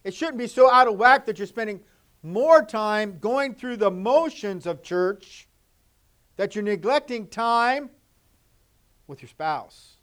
It 0.03 0.13
shouldn't 0.13 0.37
be 0.37 0.47
so 0.47 0.71
out 0.71 0.87
of 0.87 0.97
whack 0.97 1.25
that 1.27 1.37
you're 1.37 1.47
spending 1.47 1.81
more 2.23 2.63
time 2.63 3.19
going 3.19 3.55
through 3.55 3.77
the 3.77 3.91
motions 3.91 4.65
of 4.65 4.83
church 4.83 5.47
that 6.37 6.55
you're 6.55 6.63
neglecting 6.63 7.27
time 7.27 7.89
with 9.07 9.21
your 9.21 9.29
spouse. 9.29 9.97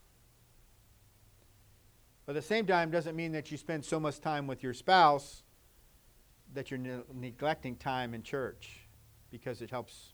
But 2.26 2.36
at 2.36 2.42
the 2.42 2.46
same 2.46 2.66
time, 2.66 2.90
doesn't 2.90 3.16
mean 3.16 3.32
that 3.32 3.50
you 3.50 3.56
spend 3.56 3.84
so 3.84 3.98
much 3.98 4.20
time 4.20 4.46
with 4.46 4.62
your 4.62 4.74
spouse 4.74 5.42
that 6.54 6.70
you're 6.70 6.78
ne- 6.78 7.02
neglecting 7.14 7.76
time 7.76 8.14
in 8.14 8.22
church 8.22 8.86
because 9.30 9.62
it 9.62 9.70
helps 9.70 10.12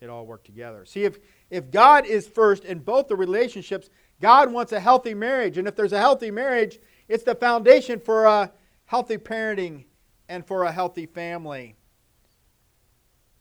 it 0.00 0.10
all 0.10 0.26
work 0.26 0.44
together. 0.44 0.84
See, 0.84 1.04
if, 1.04 1.18
if 1.48 1.70
God 1.70 2.06
is 2.06 2.26
first 2.26 2.64
in 2.64 2.80
both 2.80 3.08
the 3.08 3.16
relationships, 3.16 3.88
God 4.22 4.52
wants 4.52 4.70
a 4.70 4.78
healthy 4.78 5.14
marriage. 5.14 5.58
And 5.58 5.66
if 5.66 5.74
there's 5.74 5.92
a 5.92 5.98
healthy 5.98 6.30
marriage, 6.30 6.78
it's 7.08 7.24
the 7.24 7.34
foundation 7.34 7.98
for 7.98 8.24
a 8.24 8.52
healthy 8.86 9.18
parenting 9.18 9.84
and 10.28 10.46
for 10.46 10.62
a 10.62 10.70
healthy 10.70 11.06
family. 11.06 11.74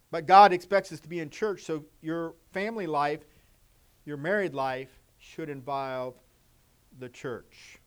But 0.09 0.25
God 0.25 0.51
expects 0.51 0.91
us 0.91 0.99
to 1.01 1.07
be 1.07 1.19
in 1.19 1.29
church, 1.29 1.63
so 1.63 1.85
your 2.01 2.33
family 2.51 2.87
life, 2.87 3.21
your 4.05 4.17
married 4.17 4.55
life, 4.55 4.89
should 5.19 5.49
involve 5.49 6.15
the 6.99 7.09
church. 7.09 7.77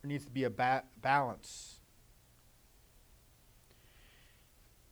There 0.00 0.08
needs 0.08 0.24
to 0.24 0.30
be 0.30 0.44
a 0.44 0.50
ba- 0.50 0.84
balance. 1.02 1.80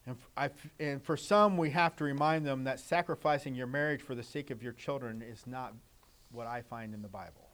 And, 0.07 0.17
I, 0.37 0.51
and 0.81 1.01
for 1.01 1.17
some, 1.17 1.57
we 1.57 1.71
have 1.71 1.95
to 1.97 2.05
remind 2.05 2.45
them 2.45 2.65
that 2.65 2.81
sacrificing 2.81 3.55
your 3.55 3.69
marriage 3.69 4.03
for 4.03 4.17
the 4.17 4.25
sake 4.25 4.51
of 4.51 4.61
your 4.61 4.73
children 4.73 5.23
is 5.23 5.47
not 5.47 5.73
what 6.31 6.47
I 6.47 6.63
find 6.63 6.95
in 6.95 7.03
the 7.03 7.09
Bible. 7.09 7.49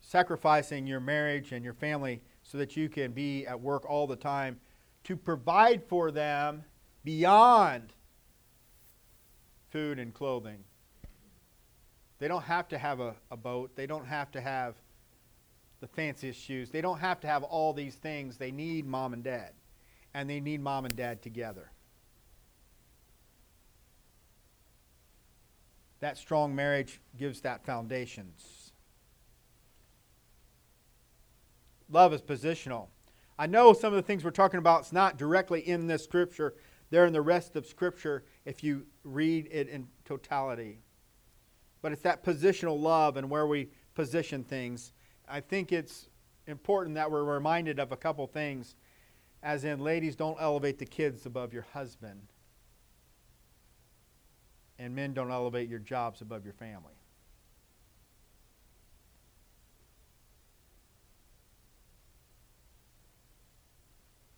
Sacrificing 0.00 0.86
your 0.86 1.00
marriage 1.00 1.52
and 1.52 1.64
your 1.64 1.74
family 1.74 2.22
so 2.42 2.58
that 2.58 2.76
you 2.76 2.88
can 2.88 3.12
be 3.12 3.46
at 3.46 3.60
work 3.60 3.88
all 3.88 4.06
the 4.06 4.16
time 4.16 4.60
to 5.04 5.16
provide 5.16 5.82
for 5.84 6.10
them 6.10 6.64
beyond 7.04 7.92
food 9.70 9.98
and 9.98 10.14
clothing. 10.14 10.64
They 12.18 12.28
don't 12.28 12.44
have 12.44 12.68
to 12.68 12.78
have 12.78 13.00
a, 13.00 13.14
a 13.30 13.36
boat. 13.36 13.74
They 13.74 13.86
don't 13.86 14.06
have 14.06 14.30
to 14.32 14.40
have 14.40 14.76
the 15.80 15.88
fanciest 15.88 16.40
shoes. 16.40 16.70
They 16.70 16.80
don't 16.80 17.00
have 17.00 17.20
to 17.20 17.26
have 17.26 17.42
all 17.42 17.72
these 17.72 17.96
things. 17.96 18.36
They 18.36 18.50
need 18.50 18.86
mom 18.86 19.12
and 19.12 19.22
dad. 19.24 19.50
And 20.14 20.30
they 20.30 20.40
need 20.40 20.62
mom 20.62 20.84
and 20.84 20.96
dad 20.96 21.22
together. 21.22 21.70
That 26.04 26.18
strong 26.18 26.54
marriage 26.54 27.00
gives 27.16 27.40
that 27.40 27.64
foundations. 27.64 28.72
Love 31.88 32.12
is 32.12 32.20
positional. 32.20 32.88
I 33.38 33.46
know 33.46 33.72
some 33.72 33.94
of 33.94 33.96
the 33.96 34.02
things 34.02 34.22
we're 34.22 34.30
talking 34.30 34.58
about 34.58 34.84
is 34.84 34.92
not 34.92 35.16
directly 35.16 35.66
in 35.66 35.86
this 35.86 36.04
scripture. 36.04 36.56
They're 36.90 37.06
in 37.06 37.14
the 37.14 37.22
rest 37.22 37.56
of 37.56 37.64
scripture 37.64 38.22
if 38.44 38.62
you 38.62 38.84
read 39.02 39.48
it 39.50 39.70
in 39.70 39.88
totality. 40.04 40.82
But 41.80 41.92
it's 41.92 42.02
that 42.02 42.22
positional 42.22 42.78
love 42.78 43.16
and 43.16 43.30
where 43.30 43.46
we 43.46 43.70
position 43.94 44.44
things 44.44 44.92
I 45.26 45.40
think 45.40 45.72
it's 45.72 46.10
important 46.46 46.96
that 46.96 47.10
we're 47.10 47.24
reminded 47.24 47.78
of 47.80 47.92
a 47.92 47.96
couple 47.96 48.26
things, 48.26 48.76
as 49.42 49.64
in, 49.64 49.80
ladies, 49.80 50.16
don't 50.16 50.36
elevate 50.38 50.78
the 50.78 50.84
kids 50.84 51.24
above 51.24 51.54
your 51.54 51.64
husband, 51.72 52.28
and 54.78 54.94
men 54.94 55.14
don't 55.14 55.30
elevate 55.30 55.68
your 55.68 55.78
jobs 55.78 56.20
above 56.20 56.44
your 56.44 56.54
family. 56.54 56.94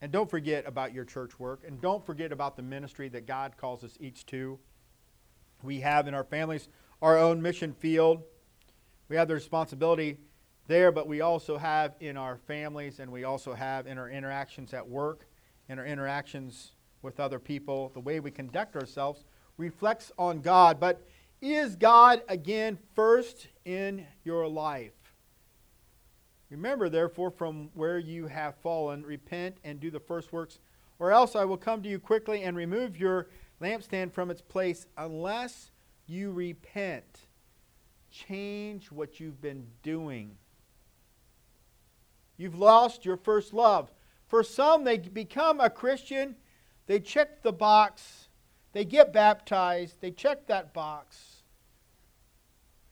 And 0.00 0.12
don't 0.12 0.31
forget 0.31 0.66
about 0.66 0.93
your 0.93 1.05
church 1.05 1.40
work, 1.40 1.62
and 1.66 1.81
don't 1.81 2.05
forget 2.05 2.31
about 2.31 2.57
the 2.57 2.62
ministry 2.62 3.09
that 3.09 3.26
God 3.26 3.57
calls 3.57 3.83
us 3.83 3.97
each 3.99 4.26
to. 4.26 4.59
We 5.62 5.81
have 5.81 6.07
in 6.07 6.14
our 6.14 6.25
families 6.25 6.69
our 7.02 7.19
own 7.19 7.40
mission 7.43 7.73
field. 7.73 8.23
We 9.09 9.16
have 9.16 9.28
the 9.28 9.35
responsibility 9.35 10.19
there, 10.66 10.93
but 10.93 11.07
we 11.07 11.21
also 11.21 11.57
have 11.57 11.95
in 12.00 12.16
our 12.16 12.37
families 12.37 13.00
and 13.00 13.11
we 13.11 13.25
also 13.25 13.55
have 13.55 13.87
in 13.87 13.99
our 13.99 14.11
interactions 14.11 14.75
at 14.75 14.87
work, 14.87 15.26
in 15.69 15.78
our 15.78 15.87
interactions 15.87 16.73
with 17.02 17.21
other 17.21 17.38
people, 17.38 17.90
the 17.95 18.00
way 18.00 18.21
we 18.21 18.31
conduct 18.31 18.76
ourselves 18.76 19.25
reflects 19.57 20.13
on 20.19 20.41
God. 20.41 20.79
But 20.81 21.07
is 21.41 21.77
God, 21.77 22.23
again, 22.29 22.79
first 22.95 23.49
in 23.65 24.07
your 24.25 24.49
life? 24.49 24.93
Remember, 26.51 26.89
therefore, 26.89 27.31
from 27.31 27.71
where 27.75 27.99
you 27.99 28.27
have 28.29 28.57
fallen, 28.57 29.05
repent 29.05 29.57
and 29.65 29.81
do 29.81 29.91
the 29.91 30.01
first 30.01 30.33
works, 30.33 30.61
or 30.99 31.11
else 31.11 31.35
I 31.35 31.45
will 31.45 31.57
come 31.57 31.83
to 31.83 31.89
you 31.89 31.99
quickly 31.99 32.43
and 32.43 32.57
remove 32.57 32.97
your 32.97 33.29
lampstand 33.61 34.13
from 34.13 34.31
its 34.31 34.43
place 34.43 34.87
unless 34.97 35.71
you 36.07 36.31
repent. 36.31 37.21
Change 38.11 38.93
what 38.93 39.19
you've 39.19 39.41
been 39.41 39.67
doing. 39.83 40.37
You've 42.37 42.59
lost 42.59 43.05
your 43.05 43.17
first 43.17 43.53
love. 43.53 43.93
For 44.29 44.43
some, 44.43 44.85
they 44.85 44.99
become 44.99 45.61
a 45.61 45.71
Christian, 45.71 46.37
they 46.87 47.01
check 47.01 47.43
the 47.43 47.53
box, 47.53 48.25
they 48.76 48.85
get 48.85 49.11
baptized, 49.11 49.97
they 50.02 50.11
check 50.11 50.47
that 50.49 50.75
box, 50.75 51.37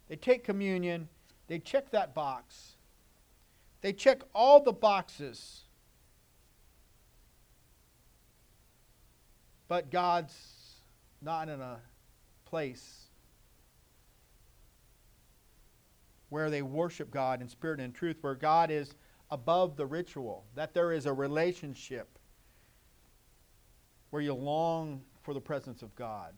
they 0.08 0.16
take 0.16 0.42
communion, 0.42 1.06
they 1.46 1.58
check 1.58 1.90
that 1.90 2.14
box, 2.14 2.76
they 3.82 3.92
check 3.92 4.22
all 4.34 4.62
the 4.62 4.72
boxes. 4.72 5.64
But 9.68 9.90
God's 9.90 10.34
not 11.20 11.50
in 11.50 11.60
a 11.60 11.76
place 12.46 13.08
where 16.30 16.48
they 16.48 16.62
worship 16.62 17.10
God 17.10 17.42
in 17.42 17.48
spirit 17.50 17.78
and 17.78 17.88
in 17.88 17.92
truth, 17.92 18.16
where 18.22 18.34
God 18.34 18.70
is 18.70 18.94
above 19.30 19.76
the 19.76 19.84
ritual, 19.84 20.44
that 20.54 20.72
there 20.72 20.92
is 20.92 21.04
a 21.04 21.12
relationship 21.12 22.08
where 24.08 24.22
you 24.22 24.32
long 24.32 25.02
for 25.24 25.34
the 25.34 25.40
presence 25.40 25.82
of 25.82 25.94
God. 25.96 26.32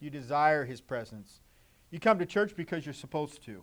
You 0.00 0.10
desire 0.10 0.66
His 0.66 0.82
presence. 0.82 1.40
You 1.90 1.98
come 1.98 2.18
to 2.18 2.26
church 2.26 2.54
because 2.54 2.84
you're 2.84 2.92
supposed 2.92 3.42
to, 3.44 3.62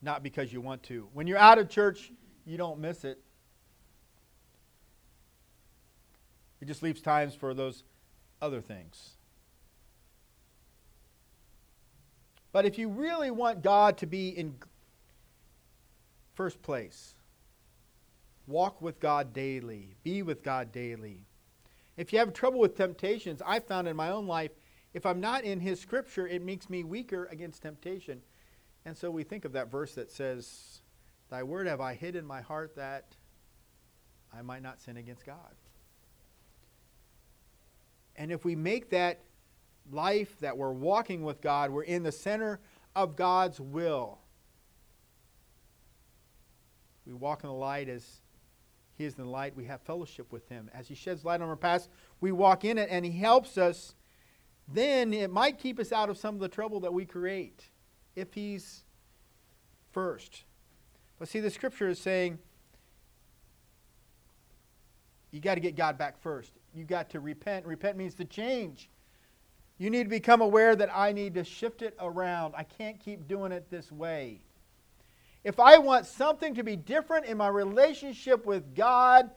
not 0.00 0.22
because 0.22 0.52
you 0.52 0.60
want 0.60 0.84
to. 0.84 1.08
When 1.12 1.26
you're 1.26 1.38
out 1.38 1.58
of 1.58 1.68
church, 1.68 2.12
you 2.46 2.56
don't 2.56 2.78
miss 2.78 3.04
it. 3.04 3.18
It 6.60 6.66
just 6.66 6.82
leaves 6.82 7.00
times 7.00 7.34
for 7.34 7.54
those 7.54 7.82
other 8.40 8.60
things. 8.60 9.16
But 12.52 12.66
if 12.66 12.78
you 12.78 12.88
really 12.88 13.32
want 13.32 13.62
God 13.62 13.96
to 13.98 14.06
be 14.06 14.28
in 14.28 14.54
First 16.34 16.62
place, 16.62 17.14
walk 18.46 18.80
with 18.80 18.98
God 19.00 19.34
daily, 19.34 19.96
be 20.02 20.22
with 20.22 20.42
God 20.42 20.72
daily. 20.72 21.26
If 22.02 22.12
you 22.12 22.18
have 22.18 22.32
trouble 22.32 22.58
with 22.58 22.76
temptations, 22.76 23.40
I 23.46 23.60
found 23.60 23.86
in 23.86 23.94
my 23.94 24.10
own 24.10 24.26
life, 24.26 24.50
if 24.92 25.06
I'm 25.06 25.20
not 25.20 25.44
in 25.44 25.60
His 25.60 25.78
Scripture, 25.78 26.26
it 26.26 26.42
makes 26.42 26.68
me 26.68 26.82
weaker 26.82 27.26
against 27.26 27.62
temptation. 27.62 28.22
And 28.84 28.96
so 28.96 29.08
we 29.08 29.22
think 29.22 29.44
of 29.44 29.52
that 29.52 29.70
verse 29.70 29.94
that 29.94 30.10
says, 30.10 30.80
Thy 31.30 31.44
word 31.44 31.68
have 31.68 31.80
I 31.80 31.94
hid 31.94 32.16
in 32.16 32.26
my 32.26 32.40
heart 32.40 32.74
that 32.74 33.14
I 34.36 34.42
might 34.42 34.62
not 34.62 34.80
sin 34.80 34.96
against 34.96 35.24
God. 35.24 35.54
And 38.16 38.32
if 38.32 38.44
we 38.44 38.56
make 38.56 38.90
that 38.90 39.20
life 39.92 40.40
that 40.40 40.58
we're 40.58 40.72
walking 40.72 41.22
with 41.22 41.40
God, 41.40 41.70
we're 41.70 41.84
in 41.84 42.02
the 42.02 42.10
center 42.10 42.58
of 42.96 43.14
God's 43.14 43.60
will 43.60 44.18
We 47.06 47.12
walk 47.12 47.42
in 47.44 47.48
the 47.48 47.54
light 47.54 47.88
as 47.88 48.20
He 49.02 49.06
is 49.06 49.16
the 49.16 49.24
light. 49.24 49.56
We 49.56 49.64
have 49.64 49.80
fellowship 49.80 50.30
with 50.32 50.48
Him. 50.48 50.70
As 50.72 50.86
He 50.86 50.94
sheds 50.94 51.24
light 51.24 51.40
on 51.40 51.48
our 51.48 51.56
past, 51.56 51.90
we 52.20 52.30
walk 52.30 52.64
in 52.64 52.78
it 52.78 52.88
and 52.88 53.04
He 53.04 53.10
helps 53.10 53.58
us. 53.58 53.96
Then 54.68 55.12
it 55.12 55.28
might 55.28 55.58
keep 55.58 55.80
us 55.80 55.90
out 55.90 56.08
of 56.08 56.16
some 56.16 56.36
of 56.36 56.40
the 56.40 56.48
trouble 56.48 56.78
that 56.78 56.94
we 56.94 57.04
create 57.04 57.64
if 58.14 58.32
He's 58.32 58.84
first. 59.90 60.44
But 61.18 61.26
see, 61.26 61.40
the 61.40 61.50
scripture 61.50 61.88
is 61.88 61.98
saying 61.98 62.38
you 65.32 65.40
got 65.40 65.56
to 65.56 65.60
get 65.60 65.74
God 65.74 65.98
back 65.98 66.22
first. 66.22 66.52
You 66.72 66.84
got 66.84 67.10
to 67.10 67.18
repent. 67.18 67.66
Repent 67.66 67.96
means 67.96 68.14
to 68.14 68.24
change. 68.24 68.88
You 69.78 69.90
need 69.90 70.04
to 70.04 70.10
become 70.10 70.42
aware 70.42 70.76
that 70.76 70.96
I 70.96 71.10
need 71.10 71.34
to 71.34 71.42
shift 71.42 71.82
it 71.82 71.96
around. 71.98 72.54
I 72.56 72.62
can't 72.62 73.00
keep 73.00 73.26
doing 73.26 73.50
it 73.50 73.68
this 73.68 73.90
way. 73.90 74.42
If 75.44 75.58
I 75.58 75.78
want 75.78 76.06
something 76.06 76.54
to 76.54 76.62
be 76.62 76.76
different 76.76 77.26
in 77.26 77.36
my 77.36 77.48
relationship 77.48 78.46
with 78.46 78.74
God, 78.74 79.30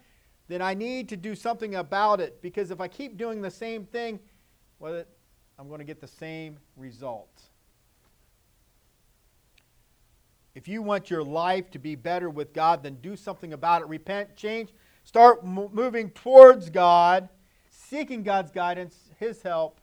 then 0.47 0.61
I 0.61 0.73
need 0.73 1.09
to 1.09 1.17
do 1.17 1.35
something 1.35 1.75
about 1.75 2.19
it. 2.19 2.41
Because 2.41 2.69
if 2.69 2.79
I 2.79 2.87
keep 2.87 3.17
doing 3.17 3.41
the 3.41 3.49
same 3.49 3.85
thing, 3.85 4.19
well, 4.79 5.03
I'm 5.57 5.67
going 5.67 5.79
to 5.79 5.85
get 5.85 6.01
the 6.01 6.07
same 6.07 6.59
result. 6.75 7.41
If 10.53 10.67
you 10.69 10.81
want 10.81 11.09
your 11.09 11.23
life 11.23 11.69
to 11.71 11.79
be 11.79 11.95
better 11.95 12.29
with 12.29 12.53
God, 12.53 12.83
then 12.83 12.95
do 13.01 13.15
something 13.15 13.51
about 13.53 13.81
it. 13.81 13.87
Repent, 13.87 14.35
change, 14.35 14.73
start 15.03 15.39
m- 15.43 15.69
moving 15.73 16.11
towards 16.11 16.69
God, 16.69 17.27
seeking 17.69 18.23
God's 18.23 18.51
guidance, 18.51 18.95
His 19.19 19.41
help, 19.41 19.81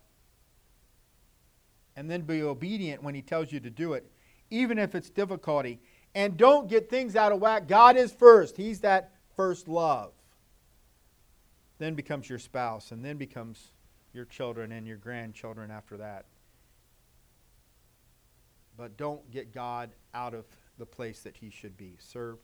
and 1.95 2.11
then 2.11 2.23
be 2.23 2.43
obedient 2.43 3.02
when 3.02 3.14
He 3.14 3.21
tells 3.21 3.52
you 3.52 3.61
to 3.61 3.69
do 3.69 3.93
it, 3.93 4.11
even 4.50 4.79
if 4.79 4.95
it's 4.95 5.11
difficulty. 5.11 5.79
And 6.14 6.37
don't 6.37 6.69
get 6.69 6.90
things 6.90 7.16
out 7.16 7.33
of 7.33 7.40
whack. 7.40 7.66
God 7.69 7.97
is 7.97 8.12
first, 8.12 8.57
He's 8.57 8.81
that 8.81 9.12
first 9.37 9.69
love. 9.69 10.12
Then 11.78 11.95
becomes 11.95 12.28
your 12.28 12.38
spouse, 12.38 12.92
and 12.92 13.04
then 13.04 13.16
becomes 13.16 13.73
your 14.12 14.25
children 14.25 14.73
and 14.73 14.87
your 14.87 14.99
grandchildren 14.99 15.71
after 15.71 15.97
that. 15.97 16.26
But 18.76 18.97
don't 18.97 19.31
get 19.31 19.52
God 19.52 19.90
out 20.14 20.35
of 20.35 20.45
the 20.78 20.87
place 20.87 21.21
that 21.23 21.37
He 21.37 21.50
should 21.50 21.76
be. 21.76 21.97
Serve 21.99 22.38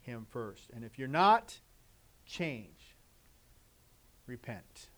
Him 0.00 0.26
first. 0.28 0.70
And 0.74 0.84
if 0.84 0.98
you're 0.98 1.08
not, 1.08 1.58
change. 2.26 2.96
Repent. 4.26 4.88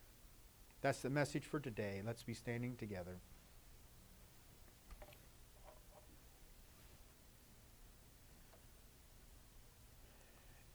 That's 0.80 1.00
the 1.00 1.11
message 1.11 1.44
for 1.44 1.58
today. 1.58 2.02
Let's 2.04 2.23
be 2.23 2.35
standing 2.35 2.76
together. 2.76 3.18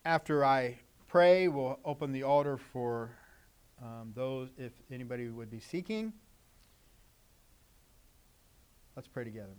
After 0.03 0.43
I 0.43 0.79
pray, 1.08 1.48
we'll 1.48 1.79
open 1.86 2.12
the 2.12 2.24
altar 2.24 2.58
for 2.58 3.12
um, 3.79 4.13
those, 4.15 4.50
if 4.58 4.72
anybody 4.91 5.29
would 5.29 5.51
be 5.51 5.60
seeking. 5.60 6.12
Let's 8.96 9.08
pray 9.08 9.24
together. 9.24 9.53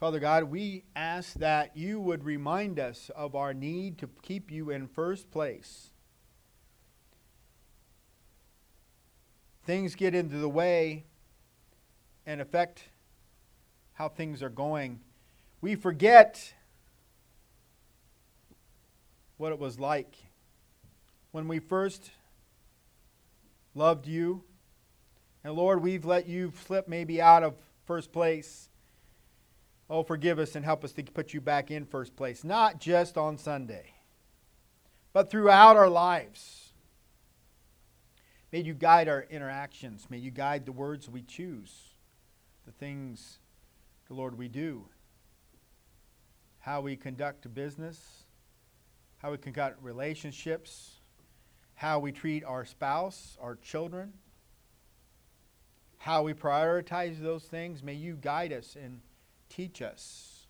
Father 0.00 0.18
God, 0.18 0.44
we 0.44 0.84
ask 0.96 1.34
that 1.34 1.76
you 1.76 2.00
would 2.00 2.24
remind 2.24 2.80
us 2.80 3.10
of 3.14 3.34
our 3.34 3.52
need 3.52 3.98
to 3.98 4.08
keep 4.22 4.50
you 4.50 4.70
in 4.70 4.88
first 4.88 5.30
place. 5.30 5.90
Things 9.66 9.94
get 9.94 10.14
into 10.14 10.38
the 10.38 10.48
way 10.48 11.04
and 12.24 12.40
affect 12.40 12.88
how 13.92 14.08
things 14.08 14.42
are 14.42 14.48
going. 14.48 15.00
We 15.60 15.74
forget 15.74 16.54
what 19.36 19.52
it 19.52 19.58
was 19.58 19.78
like 19.78 20.16
when 21.32 21.48
we 21.48 21.58
first 21.58 22.10
loved 23.74 24.06
you. 24.06 24.44
And 25.44 25.54
Lord, 25.54 25.82
we've 25.82 26.04
let 26.04 26.26
you 26.26 26.52
slip 26.66 26.86
maybe 26.86 27.20
out 27.20 27.42
of 27.42 27.54
first 27.84 28.12
place. 28.12 28.68
Oh, 29.90 30.02
forgive 30.02 30.38
us 30.38 30.54
and 30.54 30.64
help 30.64 30.84
us 30.84 30.92
to 30.92 31.02
put 31.02 31.34
you 31.34 31.40
back 31.40 31.70
in 31.70 31.84
first 31.84 32.16
place, 32.16 32.44
not 32.44 32.80
just 32.80 33.18
on 33.18 33.36
Sunday, 33.36 33.94
but 35.12 35.30
throughout 35.30 35.76
our 35.76 35.88
lives. 35.88 36.72
May 38.52 38.60
you 38.60 38.74
guide 38.74 39.08
our 39.08 39.26
interactions. 39.30 40.06
May 40.10 40.18
you 40.18 40.30
guide 40.30 40.66
the 40.66 40.72
words 40.72 41.08
we 41.08 41.22
choose, 41.22 41.94
the 42.66 42.72
things, 42.72 43.38
the 44.08 44.14
Lord, 44.14 44.36
we 44.36 44.48
do, 44.48 44.84
how 46.60 46.82
we 46.82 46.96
conduct 46.96 47.52
business, 47.54 48.21
how 49.22 49.30
we 49.30 49.38
conduct 49.38 49.80
relationships, 49.82 50.98
how 51.74 52.00
we 52.00 52.10
treat 52.10 52.44
our 52.44 52.64
spouse, 52.64 53.38
our 53.40 53.54
children, 53.56 54.12
how 55.98 56.24
we 56.24 56.34
prioritize 56.34 57.20
those 57.20 57.44
things. 57.44 57.84
May 57.84 57.94
you 57.94 58.16
guide 58.20 58.52
us 58.52 58.76
and 58.80 59.00
teach 59.48 59.80
us. 59.80 60.48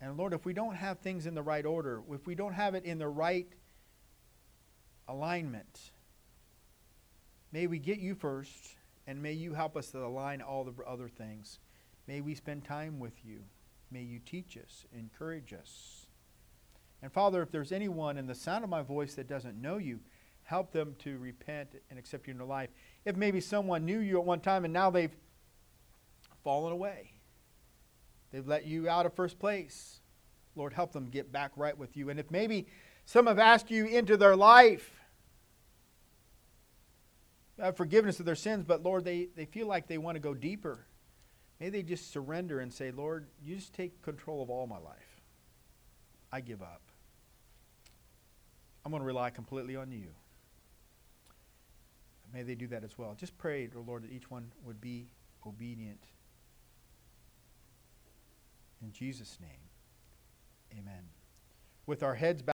And 0.00 0.16
Lord, 0.16 0.32
if 0.32 0.46
we 0.46 0.52
don't 0.52 0.76
have 0.76 1.00
things 1.00 1.26
in 1.26 1.34
the 1.34 1.42
right 1.42 1.66
order, 1.66 2.02
if 2.12 2.26
we 2.26 2.36
don't 2.36 2.54
have 2.54 2.76
it 2.76 2.84
in 2.84 2.98
the 2.98 3.08
right 3.08 3.48
alignment, 5.08 5.90
may 7.52 7.66
we 7.66 7.80
get 7.80 7.98
you 7.98 8.14
first, 8.14 8.76
and 9.08 9.20
may 9.20 9.32
you 9.32 9.54
help 9.54 9.76
us 9.76 9.90
to 9.90 10.04
align 10.04 10.40
all 10.40 10.62
the 10.62 10.72
other 10.84 11.08
things. 11.08 11.58
May 12.06 12.20
we 12.20 12.36
spend 12.36 12.64
time 12.64 13.00
with 13.00 13.24
you. 13.24 13.40
May 13.90 14.02
you 14.02 14.20
teach 14.20 14.56
us, 14.56 14.86
encourage 14.96 15.52
us. 15.52 15.99
And 17.02 17.12
Father, 17.12 17.42
if 17.42 17.50
there's 17.50 17.72
anyone 17.72 18.18
in 18.18 18.26
the 18.26 18.34
sound 18.34 18.64
of 18.64 18.70
my 18.70 18.82
voice 18.82 19.14
that 19.14 19.28
doesn't 19.28 19.60
know 19.60 19.78
you, 19.78 20.00
help 20.42 20.72
them 20.72 20.94
to 20.98 21.16
repent 21.18 21.74
and 21.90 21.98
accept 21.98 22.26
you 22.26 22.32
in 22.32 22.38
their 22.38 22.46
life. 22.46 22.70
If 23.04 23.16
maybe 23.16 23.40
someone 23.40 23.84
knew 23.84 24.00
you 24.00 24.18
at 24.18 24.24
one 24.24 24.40
time 24.40 24.64
and 24.64 24.72
now 24.72 24.90
they've 24.90 25.14
fallen 26.42 26.72
away, 26.72 27.12
they've 28.32 28.46
let 28.46 28.66
you 28.66 28.88
out 28.88 29.06
of 29.06 29.14
first 29.14 29.38
place, 29.38 30.00
Lord, 30.56 30.72
help 30.72 30.92
them 30.92 31.08
get 31.08 31.32
back 31.32 31.52
right 31.56 31.76
with 31.76 31.96
you. 31.96 32.10
And 32.10 32.18
if 32.18 32.30
maybe 32.30 32.66
some 33.04 33.26
have 33.26 33.38
asked 33.38 33.70
you 33.70 33.86
into 33.86 34.16
their 34.16 34.36
life, 34.36 34.90
have 37.58 37.76
forgiveness 37.76 38.20
of 38.20 38.26
their 38.26 38.34
sins, 38.34 38.64
but 38.66 38.82
Lord, 38.82 39.04
they, 39.04 39.28
they 39.36 39.44
feel 39.44 39.66
like 39.66 39.86
they 39.86 39.98
want 39.98 40.16
to 40.16 40.20
go 40.20 40.34
deeper. 40.34 40.86
May 41.60 41.68
they 41.68 41.82
just 41.82 42.12
surrender 42.12 42.60
and 42.60 42.72
say, 42.72 42.90
Lord, 42.90 43.26
you 43.42 43.56
just 43.56 43.74
take 43.74 44.02
control 44.02 44.42
of 44.42 44.50
all 44.50 44.66
my 44.66 44.78
life. 44.78 45.20
I 46.32 46.40
give 46.40 46.62
up. 46.62 46.89
I'm 48.84 48.90
going 48.90 49.02
to 49.02 49.06
rely 49.06 49.30
completely 49.30 49.76
on 49.76 49.92
you. 49.92 50.08
May 52.32 52.42
they 52.42 52.54
do 52.54 52.66
that 52.68 52.84
as 52.84 52.96
well. 52.96 53.14
Just 53.18 53.36
pray, 53.38 53.68
Lord, 53.74 54.04
that 54.04 54.12
each 54.12 54.30
one 54.30 54.52
would 54.64 54.80
be 54.80 55.10
obedient. 55.46 56.04
In 58.82 58.92
Jesus' 58.92 59.38
name, 59.40 60.78
amen. 60.78 61.02
With 61.86 62.02
our 62.02 62.14
heads 62.14 62.40